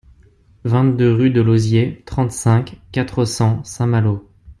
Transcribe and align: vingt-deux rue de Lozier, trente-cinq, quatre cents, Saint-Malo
vingt-deux 0.63 1.13
rue 1.13 1.29
de 1.29 1.41
Lozier, 1.41 2.01
trente-cinq, 2.07 2.81
quatre 2.91 3.23
cents, 3.23 3.63
Saint-Malo 3.63 4.27